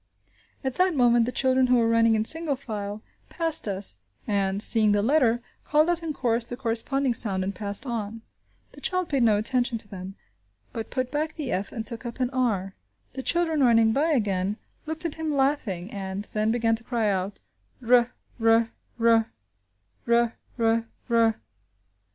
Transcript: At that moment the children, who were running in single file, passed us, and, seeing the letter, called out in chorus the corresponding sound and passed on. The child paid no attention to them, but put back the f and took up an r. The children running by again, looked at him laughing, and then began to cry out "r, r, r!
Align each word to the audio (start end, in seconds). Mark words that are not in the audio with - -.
At 0.63 0.73
that 0.77 0.95
moment 0.95 1.27
the 1.27 1.31
children, 1.31 1.67
who 1.67 1.75
were 1.77 1.87
running 1.87 2.15
in 2.15 2.25
single 2.25 2.55
file, 2.55 3.03
passed 3.29 3.67
us, 3.67 3.97
and, 4.25 4.59
seeing 4.59 4.93
the 4.93 5.03
letter, 5.03 5.41
called 5.63 5.91
out 5.91 6.01
in 6.01 6.11
chorus 6.11 6.43
the 6.43 6.57
corresponding 6.57 7.13
sound 7.13 7.43
and 7.43 7.53
passed 7.53 7.85
on. 7.85 8.23
The 8.71 8.81
child 8.81 9.09
paid 9.09 9.21
no 9.21 9.37
attention 9.37 9.77
to 9.77 9.87
them, 9.87 10.15
but 10.73 10.89
put 10.89 11.11
back 11.11 11.35
the 11.35 11.51
f 11.51 11.71
and 11.71 11.85
took 11.85 12.03
up 12.03 12.19
an 12.19 12.31
r. 12.31 12.73
The 13.13 13.21
children 13.21 13.61
running 13.63 13.91
by 13.93 14.07
again, 14.09 14.57
looked 14.87 15.05
at 15.05 15.13
him 15.19 15.31
laughing, 15.35 15.91
and 15.91 16.23
then 16.33 16.49
began 16.49 16.73
to 16.77 16.83
cry 16.83 17.07
out 17.07 17.39
"r, 17.87 18.11
r, 18.43 18.71
r! 18.99 21.29